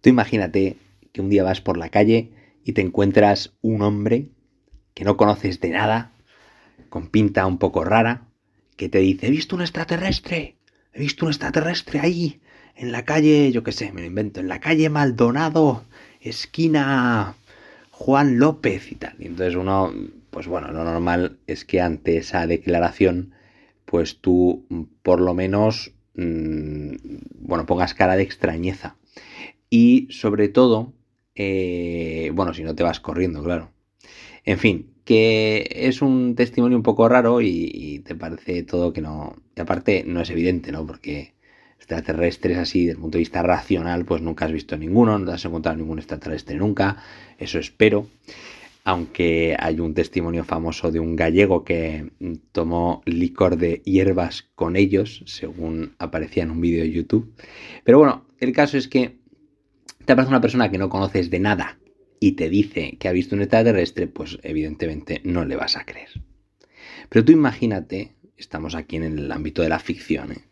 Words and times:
Tú 0.00 0.08
imagínate 0.08 0.76
que 1.12 1.20
un 1.20 1.28
día 1.28 1.42
vas 1.42 1.60
por 1.60 1.76
la 1.76 1.88
calle 1.88 2.30
y 2.64 2.72
te 2.72 2.80
encuentras 2.80 3.54
un 3.62 3.82
hombre 3.82 4.28
que 4.94 5.04
no 5.04 5.16
conoces 5.16 5.60
de 5.60 5.70
nada, 5.70 6.12
con 6.88 7.08
pinta 7.08 7.46
un 7.46 7.58
poco 7.58 7.84
rara, 7.84 8.26
que 8.76 8.88
te 8.88 8.98
dice, 8.98 9.26
he 9.26 9.30
visto 9.30 9.56
un 9.56 9.62
extraterrestre, 9.62 10.56
he 10.92 11.00
visto 11.00 11.26
un 11.26 11.32
extraterrestre 11.32 12.00
ahí, 12.00 12.40
en 12.76 12.92
la 12.92 13.04
calle, 13.04 13.52
yo 13.52 13.62
qué 13.62 13.72
sé, 13.72 13.92
me 13.92 14.00
lo 14.00 14.06
invento, 14.06 14.40
en 14.40 14.48
la 14.48 14.60
calle 14.60 14.88
Maldonado, 14.88 15.84
esquina 16.20 17.34
Juan 17.90 18.38
López 18.38 18.90
y 18.90 18.94
tal. 18.94 19.14
Y 19.18 19.26
entonces 19.26 19.54
uno, 19.54 19.92
pues 20.30 20.46
bueno, 20.46 20.72
lo 20.72 20.84
normal 20.84 21.38
es 21.46 21.66
que 21.66 21.82
ante 21.82 22.16
esa 22.16 22.46
declaración, 22.46 23.34
pues 23.84 24.20
tú 24.20 24.64
por 25.02 25.20
lo 25.20 25.34
menos, 25.34 25.92
mmm, 26.14 26.94
bueno, 27.40 27.66
pongas 27.66 27.92
cara 27.92 28.16
de 28.16 28.22
extrañeza. 28.22 28.96
Y 29.70 30.08
sobre 30.10 30.48
todo, 30.48 30.92
eh, 31.34 32.30
bueno, 32.34 32.52
si 32.52 32.62
no 32.62 32.74
te 32.74 32.82
vas 32.82 33.00
corriendo, 33.00 33.42
claro. 33.42 33.70
En 34.44 34.58
fin, 34.58 34.90
que 35.04 35.68
es 35.70 36.02
un 36.02 36.34
testimonio 36.34 36.76
un 36.76 36.82
poco 36.82 37.08
raro 37.08 37.40
y, 37.40 37.70
y, 37.72 37.98
te 38.00 38.14
parece 38.14 38.62
todo 38.64 38.92
que 38.92 39.00
no... 39.00 39.36
Y 39.56 39.60
aparte 39.60 40.04
no 40.06 40.20
es 40.20 40.30
evidente, 40.30 40.72
¿no? 40.72 40.86
Porque 40.86 41.34
extraterrestres 41.80 42.58
así, 42.58 42.80
desde 42.80 42.92
el 42.92 42.98
punto 42.98 43.16
de 43.16 43.20
vista 43.20 43.42
racional, 43.42 44.04
pues 44.04 44.22
nunca 44.22 44.44
has 44.44 44.52
visto 44.52 44.76
ninguno, 44.76 45.18
no 45.18 45.32
has 45.32 45.44
encontrado 45.44 45.78
ningún 45.78 45.98
extraterrestre 45.98 46.56
nunca, 46.56 47.02
eso 47.38 47.58
espero. 47.58 48.06
Aunque 48.84 49.56
hay 49.58 49.80
un 49.80 49.94
testimonio 49.94 50.44
famoso 50.44 50.90
de 50.90 51.00
un 51.00 51.14
gallego 51.16 51.64
que 51.64 52.10
tomó 52.52 53.02
licor 53.04 53.56
de 53.56 53.82
hierbas 53.84 54.48
con 54.54 54.76
ellos, 54.76 55.22
según 55.26 55.94
aparecía 55.98 56.44
en 56.44 56.50
un 56.50 56.60
vídeo 56.60 56.82
de 56.82 56.90
YouTube. 56.90 57.34
Pero 57.84 57.98
bueno, 57.98 58.24
el 58.38 58.52
caso 58.52 58.78
es 58.78 58.88
que 58.88 59.19
te 60.10 60.14
aparece 60.14 60.30
una 60.30 60.40
persona 60.40 60.72
que 60.72 60.78
no 60.78 60.88
conoces 60.88 61.30
de 61.30 61.38
nada 61.38 61.78
y 62.18 62.32
te 62.32 62.50
dice 62.50 62.98
que 62.98 63.06
ha 63.06 63.12
visto 63.12 63.36
un 63.36 63.42
extraterrestre, 63.42 64.08
pues 64.08 64.40
evidentemente 64.42 65.20
no 65.22 65.44
le 65.44 65.54
vas 65.54 65.76
a 65.76 65.84
creer. 65.84 66.08
Pero 67.08 67.24
tú 67.24 67.30
imagínate, 67.30 68.16
estamos 68.36 68.74
aquí 68.74 68.96
en 68.96 69.04
el 69.04 69.30
ámbito 69.30 69.62
de 69.62 69.68
la 69.68 69.78
ficción, 69.78 70.32
¿eh? 70.32 70.44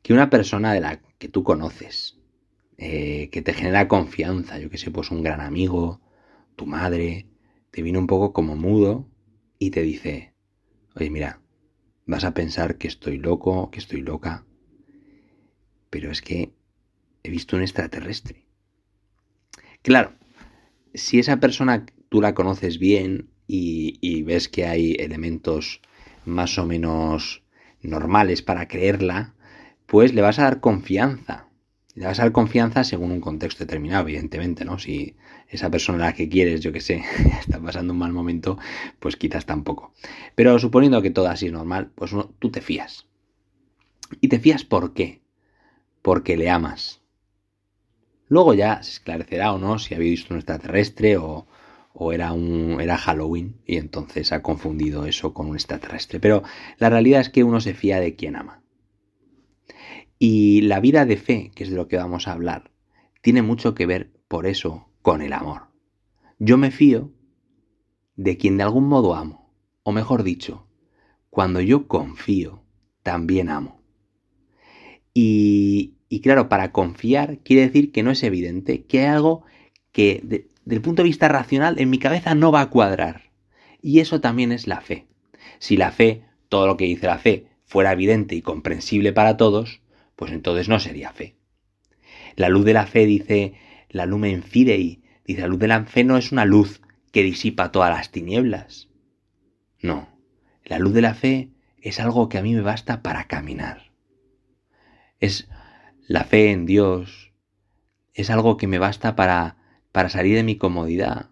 que 0.00 0.12
una 0.12 0.30
persona 0.30 0.72
de 0.72 0.80
la 0.80 1.00
que 1.18 1.28
tú 1.28 1.42
conoces, 1.42 2.20
eh, 2.78 3.30
que 3.32 3.42
te 3.42 3.52
genera 3.52 3.88
confianza, 3.88 4.60
yo 4.60 4.70
que 4.70 4.78
sé, 4.78 4.92
pues 4.92 5.10
un 5.10 5.24
gran 5.24 5.40
amigo, 5.40 6.00
tu 6.54 6.64
madre, 6.64 7.26
te 7.72 7.82
viene 7.82 7.98
un 7.98 8.06
poco 8.06 8.32
como 8.32 8.54
mudo 8.54 9.08
y 9.58 9.72
te 9.72 9.82
dice, 9.82 10.34
oye, 10.94 11.10
mira, 11.10 11.40
vas 12.06 12.22
a 12.22 12.32
pensar 12.32 12.78
que 12.78 12.86
estoy 12.86 13.18
loco, 13.18 13.72
que 13.72 13.80
estoy 13.80 14.02
loca, 14.02 14.46
pero 15.90 16.12
es 16.12 16.22
que 16.22 16.52
he 17.24 17.30
visto 17.30 17.56
un 17.56 17.62
extraterrestre. 17.62 18.44
Claro, 19.84 20.14
si 20.94 21.18
esa 21.18 21.40
persona 21.40 21.84
tú 22.08 22.22
la 22.22 22.34
conoces 22.34 22.78
bien 22.78 23.28
y, 23.46 24.22
ves 24.22 24.48
que 24.48 24.64
hay 24.64 24.92
elementos 24.98 25.82
más 26.24 26.56
o 26.56 26.64
menos 26.64 27.42
normales 27.82 28.40
para 28.40 28.66
creerla, 28.66 29.34
pues 29.84 30.14
le 30.14 30.22
vas 30.22 30.38
a 30.38 30.44
dar 30.44 30.60
confianza. 30.60 31.48
Le 31.94 32.06
vas 32.06 32.18
a 32.18 32.22
dar 32.22 32.32
confianza 32.32 32.82
según 32.82 33.10
un 33.12 33.20
contexto 33.20 33.64
determinado, 33.64 34.04
evidentemente, 34.08 34.64
¿no? 34.64 34.78
Si 34.78 35.16
esa 35.50 35.70
persona 35.70 36.02
a 36.02 36.06
la 36.08 36.14
que 36.14 36.30
quieres, 36.30 36.62
yo 36.62 36.72
que 36.72 36.80
sé, 36.80 37.04
está 37.40 37.60
pasando 37.60 37.92
un 37.92 37.98
mal 37.98 38.14
momento, 38.14 38.58
pues 39.00 39.16
quizás 39.16 39.44
tampoco. 39.44 39.92
Pero 40.34 40.58
suponiendo 40.58 41.02
que 41.02 41.10
todo 41.10 41.28
así 41.28 41.48
es 41.48 41.52
normal, 41.52 41.90
pues 41.94 42.10
uno, 42.14 42.32
tú 42.38 42.50
te 42.50 42.62
fías. 42.62 43.06
¿Y 44.22 44.28
te 44.28 44.38
fías 44.38 44.64
por 44.64 44.94
qué? 44.94 45.20
Porque 46.00 46.38
le 46.38 46.48
amas. 46.48 47.03
Luego 48.34 48.52
ya 48.52 48.82
se 48.82 48.90
esclarecerá 48.90 49.52
o 49.52 49.58
no 49.58 49.78
si 49.78 49.94
había 49.94 50.10
visto 50.10 50.34
un 50.34 50.40
extraterrestre 50.40 51.18
o, 51.18 51.46
o 51.92 52.12
era, 52.12 52.32
un, 52.32 52.80
era 52.80 52.98
Halloween 52.98 53.60
y 53.64 53.76
entonces 53.76 54.32
ha 54.32 54.42
confundido 54.42 55.06
eso 55.06 55.32
con 55.32 55.46
un 55.46 55.54
extraterrestre. 55.54 56.18
Pero 56.18 56.42
la 56.78 56.90
realidad 56.90 57.20
es 57.20 57.28
que 57.28 57.44
uno 57.44 57.60
se 57.60 57.74
fía 57.74 58.00
de 58.00 58.16
quien 58.16 58.34
ama. 58.34 58.60
Y 60.18 60.62
la 60.62 60.80
vida 60.80 61.06
de 61.06 61.16
fe, 61.16 61.52
que 61.54 61.62
es 61.62 61.70
de 61.70 61.76
lo 61.76 61.86
que 61.86 61.96
vamos 61.96 62.26
a 62.26 62.32
hablar, 62.32 62.72
tiene 63.22 63.40
mucho 63.40 63.72
que 63.72 63.86
ver, 63.86 64.10
por 64.26 64.48
eso, 64.48 64.88
con 65.00 65.22
el 65.22 65.32
amor. 65.32 65.68
Yo 66.40 66.58
me 66.58 66.72
fío 66.72 67.12
de 68.16 68.36
quien 68.36 68.56
de 68.56 68.64
algún 68.64 68.88
modo 68.88 69.14
amo, 69.14 69.54
o 69.84 69.92
mejor 69.92 70.24
dicho, 70.24 70.66
cuando 71.30 71.60
yo 71.60 71.86
confío, 71.86 72.64
también 73.04 73.48
amo. 73.48 73.80
Y, 75.14 75.94
y 76.14 76.20
claro, 76.20 76.48
para 76.48 76.70
confiar 76.70 77.38
quiere 77.38 77.62
decir 77.62 77.90
que 77.90 78.04
no 78.04 78.12
es 78.12 78.22
evidente, 78.22 78.84
que 78.84 79.00
hay 79.00 79.06
algo 79.06 79.42
que 79.90 80.20
de, 80.22 80.46
del 80.64 80.80
punto 80.80 81.02
de 81.02 81.08
vista 81.08 81.26
racional 81.26 81.80
en 81.80 81.90
mi 81.90 81.98
cabeza 81.98 82.36
no 82.36 82.52
va 82.52 82.60
a 82.60 82.70
cuadrar. 82.70 83.32
Y 83.82 83.98
eso 83.98 84.20
también 84.20 84.52
es 84.52 84.68
la 84.68 84.80
fe. 84.80 85.08
Si 85.58 85.76
la 85.76 85.90
fe, 85.90 86.22
todo 86.48 86.68
lo 86.68 86.76
que 86.76 86.84
dice 86.84 87.08
la 87.08 87.18
fe, 87.18 87.48
fuera 87.64 87.90
evidente 87.90 88.36
y 88.36 88.42
comprensible 88.42 89.12
para 89.12 89.36
todos, 89.36 89.80
pues 90.14 90.30
entonces 90.30 90.68
no 90.68 90.78
sería 90.78 91.10
fe. 91.10 91.34
La 92.36 92.48
luz 92.48 92.64
de 92.64 92.74
la 92.74 92.86
fe 92.86 93.06
dice 93.06 93.54
la 93.90 94.06
lumen 94.06 94.44
fidei, 94.44 95.02
dice 95.24 95.40
la 95.40 95.48
luz 95.48 95.58
de 95.58 95.66
la 95.66 95.84
fe 95.84 96.04
no 96.04 96.16
es 96.16 96.30
una 96.30 96.44
luz 96.44 96.80
que 97.10 97.24
disipa 97.24 97.72
todas 97.72 97.90
las 97.90 98.12
tinieblas. 98.12 98.88
No, 99.80 100.16
la 100.64 100.78
luz 100.78 100.94
de 100.94 101.02
la 101.02 101.14
fe 101.14 101.50
es 101.82 101.98
algo 101.98 102.28
que 102.28 102.38
a 102.38 102.42
mí 102.42 102.54
me 102.54 102.60
basta 102.60 103.02
para 103.02 103.26
caminar. 103.26 103.90
Es 105.18 105.48
la 106.06 106.24
fe 106.24 106.50
en 106.50 106.66
Dios, 106.66 107.32
es 108.12 108.30
algo 108.30 108.56
que 108.56 108.66
me 108.66 108.78
basta 108.78 109.16
para, 109.16 109.56
para 109.92 110.08
salir 110.08 110.36
de 110.36 110.42
mi 110.42 110.56
comodidad, 110.56 111.30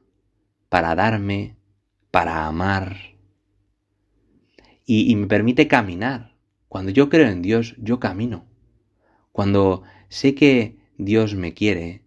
para 0.69 0.95
darme, 0.95 1.57
para 2.11 2.47
amar. 2.47 2.97
Y, 4.85 5.15
me 5.17 5.27
permite 5.27 5.69
caminar. 5.69 6.37
Cuando 6.69 6.91
yo 6.91 7.09
creo 7.09 7.29
en 7.29 7.43
Dios, 7.43 7.75
yo 7.79 8.01
camino. 8.01 8.47
Cuando 9.31 9.83
sé 10.09 10.35
que 10.35 10.79
Dios 10.99 11.35
me 11.35 11.55
quiere 11.55 12.03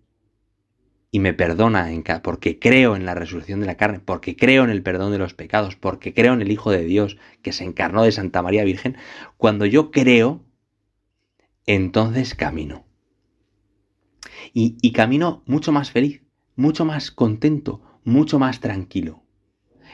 y 1.10 1.20
me 1.20 1.34
perdona 1.34 1.90
porque 2.22 2.60
creo 2.60 2.96
en 2.96 3.06
la 3.06 3.16
resurrección 3.16 3.62
de 3.62 3.66
la 3.66 3.78
carne, 3.78 4.00
porque 4.00 4.36
creo 4.36 4.64
en 4.64 4.70
el 4.70 4.84
perdón 4.84 5.12
de 5.12 5.18
los 5.18 5.34
pecados, 5.34 5.76
porque 5.76 6.14
creo 6.14 6.34
en 6.34 6.42
el 6.42 6.52
Hijo 6.52 6.72
de 6.72 6.84
Dios 6.84 7.18
que 7.42 7.54
se 7.54 7.64
encarnó 7.64 8.04
de 8.04 8.12
Santa 8.12 8.42
María 8.42 8.64
Virgen, 8.64 8.98
cuando 9.38 9.66
yo 9.66 9.92
creo, 9.92 10.45
entonces 11.66 12.36
camino. 12.36 12.86
Y, 14.54 14.92
camino 14.92 15.44
mucho 15.46 15.72
más 15.72 15.92
feliz, 15.92 16.22
mucho 16.56 16.86
más 16.86 17.12
contento, 17.12 17.82
mucho 18.04 18.40
más 18.40 18.60
tranquilo. 18.60 19.24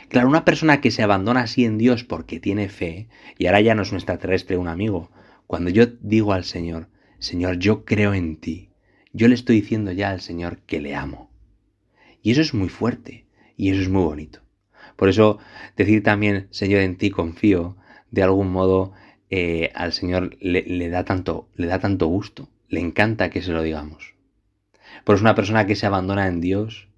Claro, 0.10 0.28
una 0.28 0.46
persona 0.46 0.82
que 0.82 0.92
se 0.92 1.04
abandona 1.04 1.42
así 1.42 1.66
en 1.66 1.78
Dios 1.78 2.04
porque 2.04 2.40
tiene 2.40 2.70
fe, 2.70 3.08
y 3.38 3.46
ahora 3.46 3.62
ya 3.62 3.76
no 3.76 3.82
es 3.82 3.92
un 3.92 3.98
extraterrestre, 3.98 4.58
un 4.58 4.68
amigo, 4.68 5.10
cuando 5.48 5.70
yo 5.70 5.86
digo 5.88 6.34
al 6.34 6.44
Señor, 6.44 6.90
Señor, 7.20 7.58
yo 7.58 7.86
creo 7.86 8.14
en 8.14 8.38
ti. 8.38 8.70
Yo 9.14 9.28
le 9.28 9.36
estoy 9.36 9.62
diciendo 9.62 9.92
ya 9.92 10.10
al 10.10 10.22
Señor 10.22 10.60
que 10.60 10.82
le 10.82 10.96
amo. 10.96 11.32
Y 12.22 12.32
eso 12.32 12.42
es 12.42 12.54
muy 12.54 12.70
fuerte 12.70 13.26
y 13.58 13.70
eso 13.70 13.82
es 13.82 13.90
muy 13.90 14.04
bonito. 14.04 14.42
Por 14.96 15.10
eso 15.10 15.40
decir 15.76 16.04
también, 16.04 16.48
Señor, 16.52 16.82
en 16.82 16.98
ti 16.98 17.10
confío, 17.10 17.78
de 18.12 18.24
algún 18.24 18.52
modo 18.52 18.94
eh, 19.34 19.72
al 19.74 19.94
Señor 19.94 20.36
le, 20.42 20.90
da 20.90 21.06
tanto, 21.06 21.48
le 21.56 21.68
da 21.68 21.80
tanto 21.80 22.08
gusto, 22.08 22.50
le 22.68 22.82
encanta 22.82 23.30
que 23.30 23.42
se 23.42 23.54
lo 23.54 23.62
digamos. 23.62 24.14
Por 25.06 25.16
eso 25.16 25.24
una 25.24 25.36
persona 25.36 25.66
que 25.66 25.78
se 25.78 25.86
abandona 25.86 26.28
en 26.28 26.42
Dios 26.42 26.90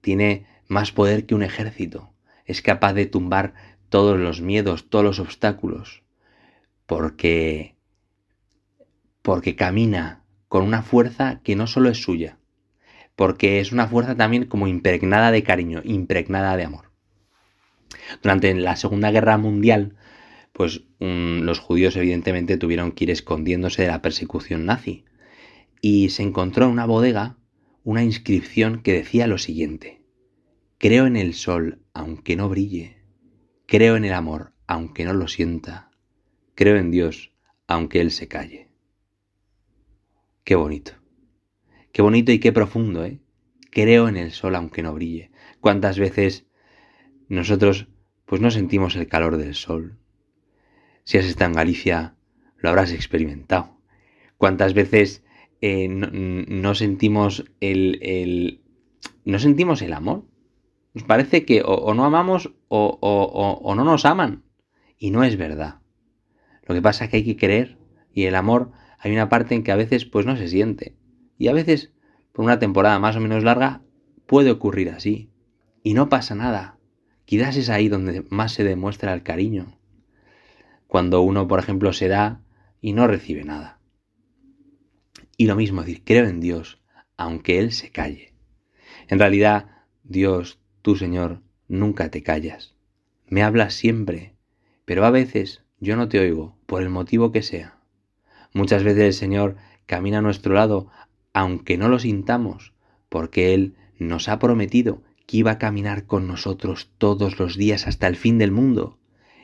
tiene 0.00 0.46
más 0.68 0.92
poder 0.92 1.26
que 1.26 1.34
un 1.34 1.42
ejército, 1.42 2.12
es 2.46 2.62
capaz 2.62 2.92
de 2.92 3.06
tumbar 3.06 3.54
todos 3.88 4.18
los 4.18 4.40
miedos, 4.40 4.88
todos 4.88 5.04
los 5.04 5.18
obstáculos, 5.18 6.04
porque 6.86 7.74
porque 9.22 9.56
camina 9.56 10.22
con 10.48 10.62
una 10.64 10.82
fuerza 10.82 11.40
que 11.42 11.56
no 11.56 11.66
solo 11.66 11.90
es 11.90 12.00
suya, 12.00 12.38
porque 13.16 13.58
es 13.58 13.72
una 13.72 13.88
fuerza 13.88 14.16
también 14.16 14.46
como 14.46 14.68
impregnada 14.68 15.32
de 15.32 15.42
cariño, 15.42 15.80
impregnada 15.84 16.56
de 16.56 16.64
amor. 16.64 16.92
Durante 18.22 18.54
la 18.54 18.76
Segunda 18.76 19.10
Guerra 19.10 19.36
Mundial, 19.36 19.96
pues 20.62 20.84
los 21.00 21.58
judíos 21.58 21.96
evidentemente 21.96 22.56
tuvieron 22.56 22.92
que 22.92 23.02
ir 23.02 23.10
escondiéndose 23.10 23.82
de 23.82 23.88
la 23.88 24.00
persecución 24.00 24.64
nazi. 24.64 25.04
Y 25.80 26.10
se 26.10 26.22
encontró 26.22 26.66
en 26.66 26.70
una 26.70 26.86
bodega 26.86 27.36
una 27.82 28.04
inscripción 28.04 28.80
que 28.80 28.92
decía 28.92 29.26
lo 29.26 29.38
siguiente. 29.38 30.02
Creo 30.78 31.06
en 31.06 31.16
el 31.16 31.34
sol 31.34 31.80
aunque 31.94 32.36
no 32.36 32.48
brille. 32.48 32.98
Creo 33.66 33.96
en 33.96 34.04
el 34.04 34.12
amor 34.12 34.52
aunque 34.68 35.04
no 35.04 35.14
lo 35.14 35.26
sienta. 35.26 35.90
Creo 36.54 36.76
en 36.76 36.92
Dios 36.92 37.32
aunque 37.66 38.00
Él 38.00 38.12
se 38.12 38.28
calle. 38.28 38.68
Qué 40.44 40.54
bonito. 40.54 40.92
Qué 41.90 42.02
bonito 42.02 42.30
y 42.30 42.38
qué 42.38 42.52
profundo, 42.52 43.04
¿eh? 43.04 43.18
Creo 43.72 44.06
en 44.06 44.16
el 44.16 44.30
sol 44.30 44.54
aunque 44.54 44.84
no 44.84 44.94
brille. 44.94 45.32
¿Cuántas 45.58 45.98
veces 45.98 46.46
nosotros 47.26 47.88
pues 48.26 48.40
no 48.40 48.52
sentimos 48.52 48.94
el 48.94 49.08
calor 49.08 49.38
del 49.38 49.56
sol? 49.56 49.98
Si 51.04 51.18
has 51.18 51.24
estado 51.24 51.50
en 51.50 51.56
Galicia, 51.56 52.14
lo 52.58 52.68
habrás 52.68 52.92
experimentado. 52.92 53.78
¿Cuántas 54.36 54.74
veces 54.74 55.22
eh, 55.64 55.86
no, 55.88 56.74
sentimos 56.74 57.44
el, 57.60 58.60
no 59.24 59.38
sentimos 59.38 59.80
el 59.80 59.92
amor. 59.92 60.24
Nos 60.92 61.04
parece 61.04 61.44
que 61.46 61.62
o, 61.64 61.94
no 61.94 62.04
amamos 62.04 62.52
o, 62.68 63.74
no 63.76 63.84
nos 63.84 64.04
aman. 64.04 64.42
Y 64.98 65.10
no 65.10 65.22
es 65.22 65.36
verdad. 65.36 65.80
Lo 66.66 66.74
que 66.74 66.82
pasa 66.82 67.04
es 67.04 67.10
que 67.10 67.18
hay 67.18 67.24
que 67.24 67.36
creer. 67.36 67.78
Y 68.12 68.24
el 68.24 68.34
amor 68.34 68.72
hay 68.98 69.12
una 69.12 69.28
parte 69.28 69.54
en 69.54 69.62
que 69.62 69.72
a 69.72 69.76
veces 69.76 70.04
pues 70.04 70.26
no 70.26 70.36
se 70.36 70.48
siente. 70.48 70.96
Y 71.38 71.48
a 71.48 71.52
veces, 71.52 71.92
por 72.32 72.44
una 72.44 72.58
temporada 72.58 72.98
más 72.98 73.16
o 73.16 73.20
menos 73.20 73.44
larga, 73.44 73.82
puede 74.26 74.50
ocurrir 74.50 74.90
así. 74.90 75.30
Y 75.84 75.94
no 75.94 76.08
pasa 76.08 76.34
nada. 76.34 76.78
Quizás 77.24 77.56
es 77.56 77.70
ahí 77.70 77.88
donde 77.88 78.24
más 78.30 78.52
se 78.52 78.64
demuestra 78.64 79.14
el 79.14 79.22
cariño. 79.22 79.78
Cuando 80.92 81.22
uno, 81.22 81.48
por 81.48 81.58
ejemplo, 81.58 81.94
se 81.94 82.06
da 82.08 82.42
y 82.82 82.92
no 82.92 83.06
recibe 83.06 83.44
nada. 83.44 83.78
Y 85.38 85.46
lo 85.46 85.56
mismo 85.56 85.80
decir, 85.80 86.02
creo 86.04 86.26
en 86.26 86.38
Dios, 86.38 86.82
aunque 87.16 87.58
Él 87.58 87.72
se 87.72 87.90
calle. 87.90 88.34
En 89.08 89.18
realidad, 89.18 89.70
Dios, 90.02 90.60
tú 90.82 90.96
Señor, 90.96 91.40
nunca 91.66 92.10
te 92.10 92.22
callas. 92.22 92.74
Me 93.26 93.42
hablas 93.42 93.72
siempre, 93.72 94.34
pero 94.84 95.06
a 95.06 95.10
veces 95.10 95.62
yo 95.80 95.96
no 95.96 96.10
te 96.10 96.20
oigo, 96.20 96.58
por 96.66 96.82
el 96.82 96.90
motivo 96.90 97.32
que 97.32 97.40
sea. 97.40 97.78
Muchas 98.52 98.84
veces 98.84 99.02
el 99.02 99.14
Señor 99.14 99.56
camina 99.86 100.18
a 100.18 100.20
nuestro 100.20 100.52
lado, 100.52 100.90
aunque 101.32 101.78
no 101.78 101.88
lo 101.88 102.00
sintamos, 102.00 102.74
porque 103.08 103.54
Él 103.54 103.76
nos 103.98 104.28
ha 104.28 104.38
prometido 104.38 105.02
que 105.26 105.38
iba 105.38 105.52
a 105.52 105.58
caminar 105.58 106.04
con 106.04 106.28
nosotros 106.28 106.90
todos 106.98 107.38
los 107.38 107.56
días 107.56 107.86
hasta 107.86 108.08
el 108.08 108.16
fin 108.16 108.36
del 108.36 108.52
mundo. 108.52 108.98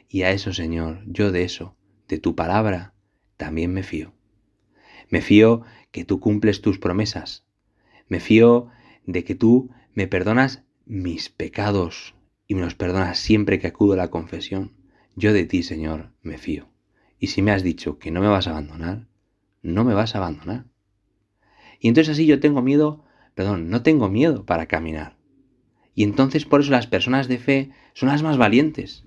Y 0.09 0.23
a 0.23 0.31
eso, 0.31 0.53
Señor, 0.53 1.03
yo 1.07 1.33
de 1.33 1.45
eso, 1.45 1.77
de 2.09 2.19
tu 2.19 2.35
palabra, 2.35 2.95
también 3.37 3.73
me 3.73 3.83
fío. 3.83 4.15
Me 5.11 5.21
fío 5.21 5.63
que 5.91 6.05
tú 6.05 6.21
cumples 6.21 6.63
tus 6.63 6.79
promesas. 6.79 7.45
Me 8.09 8.21
fío 8.21 8.71
de 9.07 9.25
que 9.25 9.35
tú 9.35 9.71
me 9.95 10.07
perdonas 10.07 10.65
mis 10.87 11.29
pecados 11.29 12.15
y 12.47 12.55
me 12.55 12.63
los 12.63 12.75
perdonas 12.75 13.19
siempre 13.19 13.59
que 13.59 13.67
acudo 13.67 13.93
a 13.93 13.97
la 13.97 14.09
confesión. 14.09 14.73
Yo 15.17 15.33
de 15.33 15.45
ti, 15.45 15.63
Señor, 15.63 16.13
me 16.23 16.39
fío. 16.39 16.69
Y 17.19 17.29
si 17.29 17.43
me 17.43 17.51
has 17.51 17.63
dicho 17.63 17.99
que 17.99 18.11
no 18.11 18.21
me 18.21 18.29
vas 18.29 18.47
a 18.47 18.51
abandonar, 18.51 19.09
no 19.63 19.85
me 19.85 19.95
vas 19.95 20.15
a 20.15 20.19
abandonar. 20.19 20.67
Y 21.81 21.89
entonces 21.89 22.13
así 22.13 22.27
yo 22.27 22.41
tengo 22.41 22.63
miedo, 22.63 23.05
perdón, 23.35 23.69
no 23.69 23.83
tengo 23.83 24.09
miedo 24.09 24.47
para 24.47 24.67
caminar. 24.67 25.17
Y 25.95 26.05
entonces 26.05 26.45
por 26.45 26.61
eso 26.61 26.71
las 26.71 26.87
personas 26.87 27.29
de 27.29 27.39
fe 27.39 27.71
son 27.93 28.09
las 28.09 28.23
más 28.23 28.39
valientes. 28.39 29.05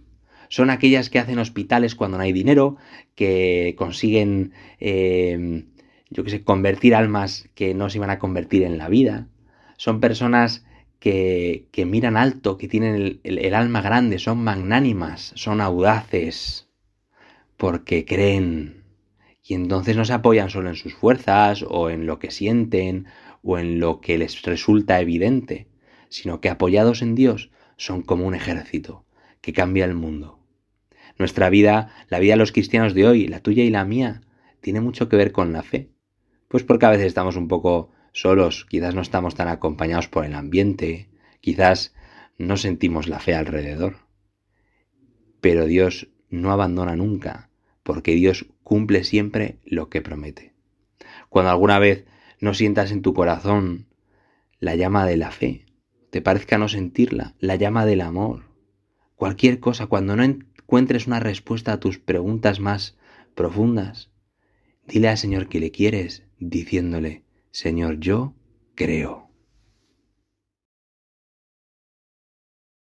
Son 0.51 0.69
aquellas 0.69 1.09
que 1.09 1.17
hacen 1.17 1.39
hospitales 1.39 1.95
cuando 1.95 2.17
no 2.17 2.23
hay 2.23 2.33
dinero, 2.33 2.77
que 3.15 3.73
consiguen 3.77 4.53
eh, 4.79 5.65
yo 6.11 6.23
que 6.25 6.29
sé, 6.29 6.43
convertir 6.43 6.93
almas 6.93 7.49
que 7.55 7.73
no 7.73 7.89
se 7.89 7.97
iban 7.97 8.09
a 8.09 8.19
convertir 8.19 8.63
en 8.63 8.77
la 8.77 8.89
vida. 8.89 9.27
Son 9.77 9.99
personas 9.99 10.65
que, 10.99 11.67
que 11.71 11.85
miran 11.85 12.17
alto, 12.17 12.57
que 12.57 12.67
tienen 12.67 13.21
el, 13.23 13.53
alma 13.55 13.81
grande, 13.81 14.19
son 14.19 14.43
magnánimas, 14.43 15.31
son 15.35 15.61
audaces, 15.61 16.67
porque 17.57 18.05
creen. 18.05 18.83
Y 19.43 19.53
entonces 19.55 19.95
no 19.95 20.05
se 20.05 20.13
apoyan 20.13 20.49
solo 20.49 20.69
en 20.69 20.75
sus 20.75 20.93
fuerzas 20.93 21.65
o 21.67 21.89
en 21.89 22.05
lo 22.05 22.19
que 22.19 22.29
sienten 22.29 23.07
o 23.41 23.57
en 23.57 23.79
lo 23.79 24.01
que 24.01 24.17
les 24.17 24.41
resulta 24.43 24.99
evidente, 24.99 25.67
sino 26.09 26.41
que 26.41 26.49
apoyados 26.49 27.01
en 27.01 27.15
Dios 27.15 27.51
son 27.77 28.01
como 28.01 28.27
un 28.27 28.35
ejército 28.35 29.05
que 29.39 29.53
cambia 29.53 29.85
el 29.85 29.95
mundo. 29.95 30.40
Nuestra 31.17 31.49
vida, 31.49 31.93
la 32.09 32.19
vida 32.19 32.33
de 32.33 32.37
los 32.37 32.51
cristianos 32.51 32.93
de 32.93 33.07
hoy, 33.07 33.27
la 33.27 33.39
tuya 33.39 33.63
y 33.63 33.69
la 33.69 33.85
mía, 33.85 34.21
tiene 34.61 34.81
mucho 34.81 35.09
que 35.09 35.17
ver 35.17 35.31
con 35.31 35.53
la 35.53 35.63
fe. 35.63 35.89
Pues 36.47 36.63
porque 36.63 36.85
a 36.85 36.89
veces 36.89 37.07
estamos 37.07 37.35
un 37.35 37.47
poco 37.47 37.91
solos, 38.13 38.65
quizás 38.69 38.95
no 38.95 39.01
estamos 39.01 39.35
tan 39.35 39.47
acompañados 39.47 40.07
por 40.07 40.25
el 40.25 40.35
ambiente, 40.35 41.09
quizás 41.39 41.93
no 42.37 42.57
sentimos 42.57 43.07
la 43.07 43.19
fe 43.19 43.35
alrededor. 43.35 43.97
Pero 45.39 45.65
Dios 45.65 46.09
no 46.29 46.51
abandona 46.51 46.95
nunca, 46.95 47.49
porque 47.83 48.13
Dios 48.13 48.45
cumple 48.63 49.03
siempre 49.03 49.59
lo 49.63 49.89
que 49.89 50.01
promete. 50.01 50.53
Cuando 51.29 51.51
alguna 51.51 51.79
vez 51.79 52.05
no 52.39 52.53
sientas 52.53 52.91
en 52.91 53.01
tu 53.01 53.13
corazón 53.13 53.87
la 54.59 54.75
llama 54.75 55.05
de 55.05 55.17
la 55.17 55.31
fe, 55.31 55.65
te 56.09 56.21
parezca 56.21 56.57
no 56.57 56.67
sentirla, 56.67 57.35
la 57.39 57.55
llama 57.55 57.85
del 57.85 58.01
amor, 58.01 58.43
cualquier 59.15 59.59
cosa, 59.59 59.87
cuando 59.87 60.15
no 60.15 60.23
encuentres 60.71 61.05
una 61.05 61.19
respuesta 61.19 61.73
a 61.73 61.81
tus 61.81 61.99
preguntas 61.99 62.61
más 62.61 62.97
profundas, 63.35 64.09
dile 64.87 65.09
al 65.09 65.17
Señor 65.17 65.49
que 65.49 65.59
le 65.59 65.69
quieres 65.69 66.23
diciéndole, 66.39 67.25
Señor, 67.51 67.99
yo 67.99 68.35
creo. 68.73 69.30